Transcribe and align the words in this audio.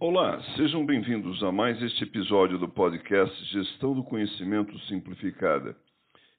Olá, 0.00 0.40
sejam 0.54 0.86
bem-vindos 0.86 1.42
a 1.42 1.50
mais 1.50 1.82
este 1.82 2.04
episódio 2.04 2.56
do 2.56 2.68
podcast 2.68 3.34
Gestão 3.46 3.96
do 3.96 4.04
Conhecimento 4.04 4.78
Simplificada. 4.86 5.76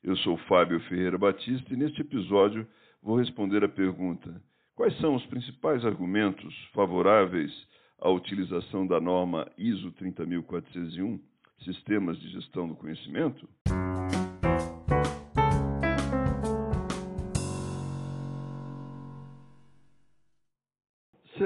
Eu 0.02 0.16
sou 0.16 0.38
Fábio 0.48 0.80
Ferreira 0.88 1.18
Batista 1.18 1.74
e 1.74 1.76
neste 1.76 2.00
episódio 2.00 2.66
vou 3.04 3.18
responder 3.18 3.62
a 3.62 3.68
pergunta: 3.68 4.42
quais 4.78 4.98
são 5.00 5.14
os 5.14 5.26
principais 5.26 5.84
argumentos 5.84 6.56
favoráveis 6.74 7.52
à 8.00 8.10
utilização 8.10 8.88
da 8.88 9.02
norma 9.02 9.46
ISO 9.58 9.92
30401, 9.92 11.20
Sistemas 11.66 12.18
de 12.18 12.30
Gestão 12.30 12.66
do 12.66 12.78
Conhecimento? 12.78 13.46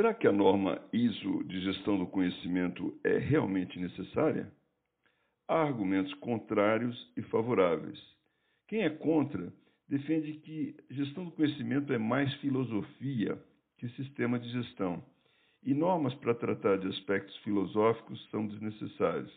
Será 0.04 0.13
que 0.13 0.27
a 0.27 0.33
norma 0.33 0.81
ISO 0.91 1.45
de 1.45 1.61
gestão 1.61 1.97
do 1.97 2.05
conhecimento 2.05 2.93
é 3.05 3.17
realmente 3.17 3.79
necessária? 3.79 4.52
Há 5.48 5.62
argumentos 5.62 6.13
contrários 6.16 7.09
e 7.16 7.21
favoráveis. 7.21 7.98
Quem 8.67 8.81
é 8.81 8.89
contra 8.89 9.53
defende 9.88 10.34
que 10.39 10.76
gestão 10.89 11.23
do 11.23 11.31
conhecimento 11.31 11.93
é 11.93 11.98
mais 11.98 12.34
filosofia 12.41 13.41
que 13.77 13.88
sistema 13.91 14.38
de 14.38 14.49
gestão, 14.49 15.02
e 15.63 15.73
normas 15.73 16.13
para 16.15 16.35
tratar 16.35 16.79
de 16.79 16.88
aspectos 16.90 17.38
filosóficos 17.38 18.29
são 18.29 18.45
desnecessárias. 18.45 19.31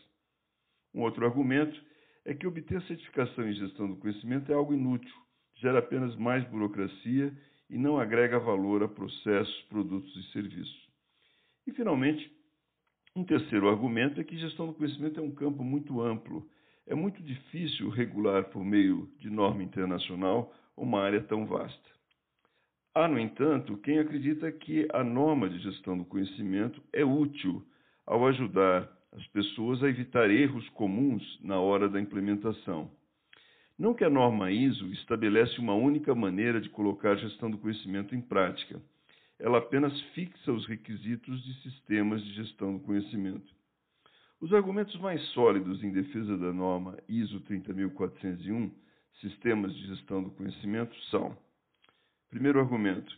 Um 0.92 1.02
outro 1.02 1.24
argumento 1.24 1.80
é 2.24 2.34
que 2.34 2.44
obter 2.44 2.82
certificação 2.88 3.48
em 3.48 3.52
gestão 3.52 3.86
do 3.86 3.98
conhecimento 3.98 4.50
é 4.50 4.54
algo 4.56 4.74
inútil, 4.74 5.14
gera 5.54 5.78
apenas 5.78 6.16
mais 6.16 6.42
burocracia 6.48 7.32
e 7.68 7.76
não 7.76 7.98
agrega 7.98 8.38
valor 8.38 8.82
a 8.82 8.88
processos, 8.88 9.62
produtos 9.68 10.14
e 10.16 10.32
serviços. 10.32 10.88
E, 11.66 11.72
finalmente, 11.72 12.30
um 13.14 13.24
terceiro 13.24 13.68
argumento 13.68 14.20
é 14.20 14.24
que 14.24 14.38
gestão 14.38 14.66
do 14.66 14.74
conhecimento 14.74 15.18
é 15.18 15.22
um 15.22 15.34
campo 15.34 15.64
muito 15.64 16.00
amplo. 16.00 16.48
É 16.86 16.94
muito 16.94 17.22
difícil 17.22 17.88
regular 17.88 18.44
por 18.50 18.64
meio 18.64 19.10
de 19.18 19.28
norma 19.28 19.62
internacional 19.62 20.54
uma 20.76 21.00
área 21.00 21.22
tão 21.22 21.46
vasta. 21.46 21.96
Há, 22.94 23.08
no 23.08 23.18
entanto, 23.18 23.76
quem 23.78 23.98
acredita 23.98 24.50
que 24.52 24.86
a 24.92 25.02
norma 25.02 25.48
de 25.48 25.58
gestão 25.58 25.98
do 25.98 26.04
conhecimento 26.04 26.82
é 26.92 27.04
útil 27.04 27.66
ao 28.06 28.26
ajudar 28.26 28.90
as 29.12 29.26
pessoas 29.28 29.82
a 29.82 29.88
evitar 29.88 30.30
erros 30.30 30.68
comuns 30.70 31.22
na 31.42 31.58
hora 31.58 31.88
da 31.88 32.00
implementação. 32.00 32.90
Não 33.78 33.92
que 33.92 34.04
a 34.04 34.10
norma 34.10 34.50
ISO 34.50 34.90
estabelece 34.92 35.58
uma 35.58 35.74
única 35.74 36.14
maneira 36.14 36.62
de 36.62 36.70
colocar 36.70 37.10
a 37.10 37.16
gestão 37.16 37.50
do 37.50 37.58
conhecimento 37.58 38.14
em 38.14 38.22
prática. 38.22 38.80
Ela 39.38 39.58
apenas 39.58 40.00
fixa 40.14 40.50
os 40.50 40.66
requisitos 40.66 41.44
de 41.44 41.62
sistemas 41.62 42.24
de 42.24 42.32
gestão 42.32 42.72
do 42.72 42.80
conhecimento. 42.80 43.54
Os 44.40 44.52
argumentos 44.54 44.98
mais 44.98 45.20
sólidos 45.28 45.84
em 45.84 45.92
defesa 45.92 46.38
da 46.38 46.52
norma 46.54 46.98
ISO 47.06 47.40
30401, 47.40 48.70
Sistemas 49.20 49.74
de 49.74 49.86
Gestão 49.88 50.22
do 50.22 50.30
Conhecimento, 50.30 50.94
são: 51.10 51.36
primeiro 52.30 52.60
argumento, 52.60 53.14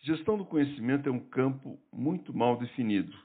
gestão 0.00 0.36
do 0.36 0.44
conhecimento 0.44 1.08
é 1.08 1.12
um 1.12 1.20
campo 1.20 1.78
muito 1.92 2.36
mal 2.36 2.58
definido. 2.58 3.16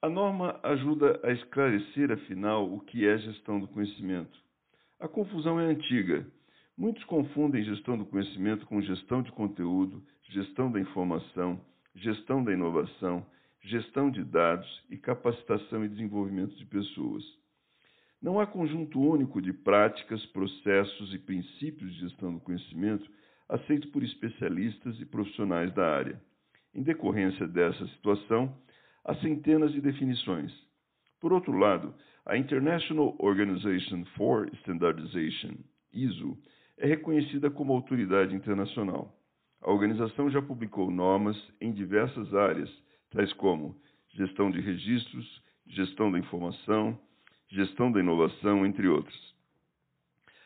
A 0.00 0.08
norma 0.08 0.60
ajuda 0.62 1.20
a 1.24 1.32
esclarecer, 1.32 2.12
afinal, 2.12 2.72
o 2.72 2.80
que 2.80 3.06
é 3.06 3.16
gestão 3.18 3.58
do 3.58 3.68
conhecimento. 3.68 4.43
A 5.04 5.08
confusão 5.08 5.60
é 5.60 5.66
antiga. 5.66 6.26
Muitos 6.78 7.04
confundem 7.04 7.62
gestão 7.62 7.98
do 7.98 8.06
conhecimento 8.06 8.64
com 8.64 8.80
gestão 8.80 9.22
de 9.22 9.30
conteúdo, 9.32 10.02
gestão 10.30 10.72
da 10.72 10.80
informação, 10.80 11.60
gestão 11.94 12.42
da 12.42 12.50
inovação, 12.50 13.26
gestão 13.60 14.10
de 14.10 14.24
dados 14.24 14.66
e 14.88 14.96
capacitação 14.96 15.84
e 15.84 15.90
desenvolvimento 15.90 16.56
de 16.56 16.64
pessoas. 16.64 17.22
Não 18.22 18.40
há 18.40 18.46
conjunto 18.46 18.98
único 18.98 19.42
de 19.42 19.52
práticas, 19.52 20.24
processos 20.28 21.12
e 21.12 21.18
princípios 21.18 21.92
de 21.92 22.00
gestão 22.00 22.32
do 22.32 22.40
conhecimento 22.40 23.06
aceito 23.46 23.88
por 23.88 24.02
especialistas 24.02 24.98
e 25.02 25.04
profissionais 25.04 25.70
da 25.74 25.86
área. 25.86 26.18
Em 26.74 26.82
decorrência 26.82 27.46
dessa 27.46 27.86
situação, 27.88 28.56
há 29.04 29.14
centenas 29.16 29.70
de 29.70 29.82
definições. 29.82 30.50
Por 31.20 31.30
outro 31.30 31.52
lado, 31.58 31.94
a 32.26 32.38
International 32.38 33.14
Organization 33.18 34.04
for 34.16 34.48
Standardization, 34.60 35.56
ISO, 35.92 36.38
é 36.78 36.86
reconhecida 36.86 37.50
como 37.50 37.74
autoridade 37.74 38.34
internacional. 38.34 39.14
A 39.60 39.70
organização 39.70 40.30
já 40.30 40.40
publicou 40.40 40.90
normas 40.90 41.36
em 41.60 41.72
diversas 41.72 42.34
áreas, 42.34 42.70
tais 43.10 43.32
como 43.34 43.76
gestão 44.14 44.50
de 44.50 44.60
registros, 44.60 45.42
gestão 45.66 46.10
da 46.10 46.18
informação, 46.18 46.98
gestão 47.48 47.92
da 47.92 48.00
inovação, 48.00 48.64
entre 48.64 48.88
outras. 48.88 49.34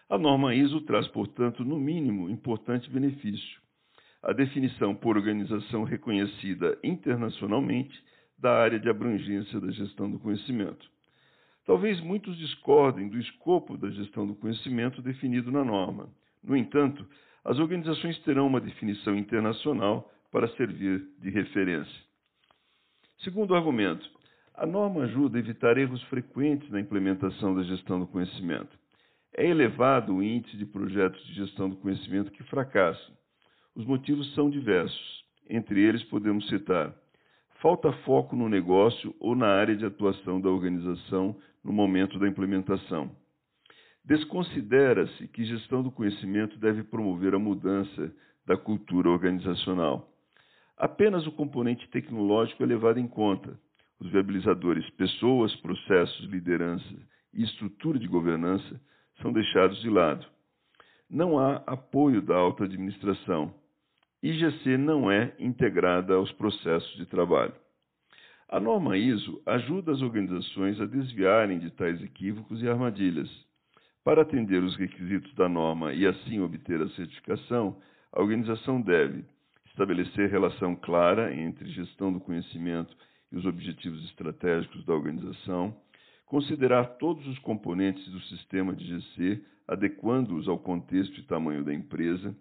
A 0.09 0.19
norma 0.19 0.55
ISO 0.55 0.81
traz, 0.83 1.07
portanto, 1.09 1.65
no 1.65 1.79
mínimo, 1.79 2.29
importante 2.29 2.91
benefício: 2.91 3.61
a 4.23 4.33
definição 4.33 4.95
por 4.95 5.17
organização 5.17 5.85
reconhecida 5.85 6.77
internacionalmente 6.83 7.97
da 8.37 8.53
área 8.53 8.81
de 8.81 8.89
abrangência 8.89 9.61
da 9.61 9.71
gestão 9.71 10.11
do 10.11 10.19
conhecimento. 10.19 10.98
Talvez 11.69 12.01
muitos 12.01 12.35
discordem 12.39 13.11
do 13.11 13.19
escopo 13.19 13.77
da 13.77 13.91
gestão 13.91 14.27
do 14.27 14.35
conhecimento 14.35 15.03
definido 15.03 15.53
na 15.53 15.63
norma. 15.63 16.09
No 16.43 16.57
entanto, 16.57 17.07
as 17.45 17.59
organizações 17.59 18.19
terão 18.21 18.47
uma 18.47 18.59
definição 18.59 19.15
internacional 19.15 20.11
para 20.33 20.49
servir 20.57 21.07
de 21.19 21.29
referência. 21.29 22.03
Segundo 23.19 23.55
argumento, 23.55 24.09
a 24.55 24.65
norma 24.65 25.03
ajuda 25.03 25.37
a 25.37 25.41
evitar 25.41 25.77
erros 25.77 26.03
frequentes 26.05 26.71
na 26.71 26.81
implementação 26.81 27.55
da 27.55 27.63
gestão 27.63 28.01
do 28.01 28.07
conhecimento. 28.07 28.75
É 29.37 29.47
elevado 29.47 30.15
o 30.15 30.23
índice 30.23 30.57
de 30.57 30.65
projetos 30.65 31.23
de 31.27 31.35
gestão 31.35 31.69
do 31.69 31.77
conhecimento 31.77 32.33
que 32.33 32.43
fracassam. 32.45 33.15
Os 33.75 33.85
motivos 33.85 34.35
são 34.35 34.49
diversos. 34.49 35.23
Entre 35.51 35.83
eles, 35.83 36.03
podemos 36.05 36.49
citar 36.49 36.95
falta 37.61 37.93
foco 38.05 38.37
no 38.37 38.49
negócio 38.49 39.15
ou 39.19 39.35
na 39.35 39.49
área 39.49 39.77
de 39.77 39.85
atuação 39.85 40.41
da 40.41 40.49
organização 40.49 41.37
no 41.63 41.73
momento 41.73 42.19
da 42.19 42.29
implementação. 42.29 43.11
Desconsidera-se 44.05 45.29
que 45.29 45.45
gestão 45.45 45.83
do 45.83 45.91
conhecimento 45.91 46.59
deve 46.59 46.83
promover 46.83 47.35
a 47.35 47.39
mudança 47.39 48.13
da 48.47 48.57
cultura 48.57 49.11
organizacional. 49.11 50.09
Apenas 50.77 51.27
o 51.27 51.33
componente 51.33 51.89
tecnológico 51.91 52.63
é 52.63 52.67
levado 52.67 52.99
em 52.99 53.09
conta. 53.09 53.59
Os 54.01 54.11
viabilizadores, 54.11 54.89
pessoas, 54.91 55.55
processos, 55.57 56.25
liderança 56.31 56.95
e 57.35 57.43
estrutura 57.43 57.99
de 57.99 58.07
governança 58.07 58.81
são 59.21 59.33
deixados 59.33 59.81
de 59.83 59.91
lado. 59.91 60.25
Não 61.11 61.39
há 61.39 61.57
apoio 61.67 62.23
da 62.23 62.37
alta 62.37 62.65
administração 62.65 63.53
IGC 64.21 64.77
não 64.77 65.11
é 65.11 65.33
integrada 65.39 66.15
aos 66.15 66.33
processos 66.33 66.97
de 66.97 67.07
trabalho. 67.07 67.55
A 68.49 68.59
norma 68.59 68.97
ISO 68.97 69.41
ajuda 69.47 69.93
as 69.93 70.03
organizações 70.03 70.81
a 70.81 70.87
desviarem 70.87 71.61
de 71.61 71.71
tais 71.71 72.03
equívocos 72.03 72.61
e 72.61 72.69
armadilhas. 72.69 73.31
Para 74.03 74.23
atender 74.23 74.63
os 74.63 74.75
requisitos 74.75 75.33
da 75.35 75.49
norma 75.49 75.93
e 75.93 76.05
assim 76.05 76.41
obter 76.41 76.81
a 76.81 76.89
certificação, 76.91 77.77
a 78.13 78.21
organização 78.21 78.81
deve 78.81 79.25
estabelecer 79.67 80.31
relação 80.31 80.75
clara 80.75 81.33
entre 81.33 81.69
gestão 81.71 82.13
do 82.13 82.19
conhecimento 82.19 82.97
e 83.31 83.37
os 83.37 83.47
objetivos 83.47 84.03
estratégicos 84.07 84.85
da 84.85 84.95
organização, 84.95 85.77
considerar 86.27 86.97
todos 86.97 87.25
os 87.29 87.39
componentes 87.39 88.05
do 88.11 88.21
sistema 88.23 88.75
de 88.75 88.85
GC, 88.85 89.45
adequando-os 89.69 90.49
ao 90.49 90.59
contexto 90.59 91.21
e 91.21 91.23
tamanho 91.23 91.63
da 91.63 91.73
empresa, 91.73 92.35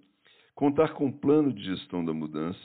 contar 0.58 0.94
com 0.94 1.06
um 1.06 1.12
plano 1.12 1.54
de 1.54 1.64
gestão 1.64 2.04
da 2.04 2.12
mudança, 2.12 2.60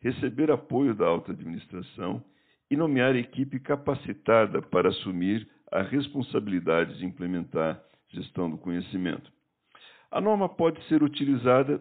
receber 0.00 0.50
apoio 0.50 0.94
da 0.94 1.06
alta 1.06 1.32
administração 1.32 2.24
e 2.70 2.76
nomear 2.78 3.14
equipe 3.14 3.60
capacitada 3.60 4.62
para 4.62 4.88
assumir 4.88 5.46
a 5.70 5.82
responsabilidade 5.82 6.96
de 6.96 7.04
implementar 7.04 7.78
gestão 8.08 8.48
do 8.48 8.56
conhecimento. 8.56 9.30
A 10.10 10.18
norma 10.18 10.48
pode 10.48 10.82
ser 10.84 11.02
utilizada 11.02 11.78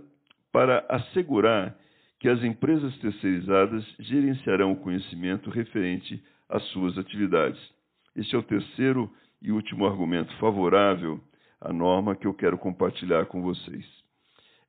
para 0.51 0.85
assegurar 0.89 1.73
que 2.19 2.27
as 2.27 2.43
empresas 2.43 2.93
terceirizadas 2.97 3.85
gerenciarão 3.99 4.73
o 4.73 4.81
conhecimento 4.81 5.49
referente 5.49 6.21
às 6.49 6.63
suas 6.71 6.97
atividades. 6.97 7.61
Este 8.13 8.35
é 8.35 8.37
o 8.37 8.43
terceiro 8.43 9.09
e 9.41 9.53
último 9.53 9.85
argumento 9.85 10.35
favorável 10.37 11.17
à 11.61 11.71
norma 11.71 12.13
que 12.13 12.27
eu 12.27 12.33
quero 12.33 12.57
compartilhar 12.57 13.27
com 13.27 13.41
vocês. 13.41 14.04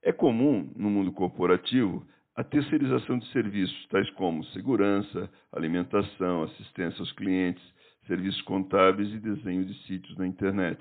É 0.07 0.13
comum, 0.13 0.71
no 0.73 0.89
mundo 0.89 1.11
corporativo, 1.11 2.07
a 2.33 2.41
terceirização 2.41 3.19
de 3.19 3.29
serviços, 3.33 3.87
tais 3.87 4.09
como 4.11 4.41
segurança, 4.45 5.29
alimentação, 5.51 6.43
assistência 6.43 7.01
aos 7.01 7.11
clientes, 7.11 7.61
serviços 8.07 8.41
contábeis 8.43 9.11
e 9.13 9.19
desenho 9.19 9.65
de 9.65 9.73
sítios 9.85 10.17
na 10.17 10.25
internet, 10.25 10.79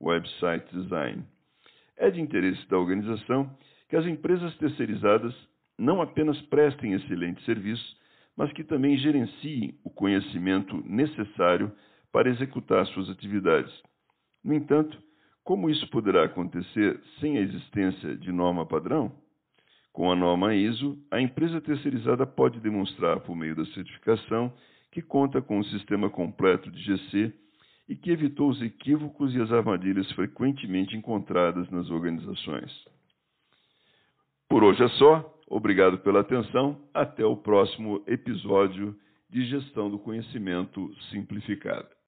website 0.00 0.74
design. 0.74 1.22
É 1.98 2.10
de 2.10 2.18
interesse 2.18 2.66
da 2.70 2.78
organização 2.78 3.54
que 3.90 3.96
as 3.96 4.06
empresas 4.06 4.56
terceirizadas 4.56 5.34
não 5.78 6.00
apenas 6.00 6.40
prestem 6.46 6.94
excelentes 6.94 7.44
serviços, 7.44 7.94
mas 8.34 8.50
que 8.54 8.64
também 8.64 8.96
gerenciem 8.96 9.78
o 9.84 9.90
conhecimento 9.90 10.82
necessário 10.86 11.70
para 12.10 12.30
executar 12.30 12.86
suas 12.86 13.10
atividades. 13.10 13.70
No 14.42 14.54
entanto, 14.54 14.98
como 15.44 15.68
isso 15.68 15.88
poderá 15.90 16.24
acontecer 16.24 17.00
sem 17.20 17.38
a 17.38 17.40
existência 17.40 18.16
de 18.16 18.30
norma 18.30 18.64
padrão? 18.64 19.12
Com 19.92 20.10
a 20.10 20.16
norma 20.16 20.54
ISO, 20.54 20.98
a 21.10 21.20
empresa 21.20 21.60
terceirizada 21.60 22.26
pode 22.26 22.60
demonstrar, 22.60 23.20
por 23.20 23.36
meio 23.36 23.54
da 23.54 23.64
certificação, 23.66 24.52
que 24.90 25.02
conta 25.02 25.42
com 25.42 25.58
um 25.58 25.64
sistema 25.64 26.08
completo 26.08 26.70
de 26.70 26.82
GC 26.82 27.32
e 27.88 27.96
que 27.96 28.10
evitou 28.10 28.48
os 28.48 28.62
equívocos 28.62 29.34
e 29.34 29.40
as 29.40 29.52
armadilhas 29.52 30.10
frequentemente 30.12 30.96
encontradas 30.96 31.68
nas 31.70 31.90
organizações. 31.90 32.70
Por 34.48 34.62
hoje 34.62 34.82
é 34.82 34.88
só. 34.90 35.38
Obrigado 35.48 35.98
pela 35.98 36.20
atenção. 36.20 36.80
Até 36.94 37.24
o 37.24 37.36
próximo 37.36 38.02
episódio 38.06 38.96
de 39.28 39.44
Gestão 39.46 39.90
do 39.90 39.98
Conhecimento 39.98 40.94
Simplificado. 41.10 41.88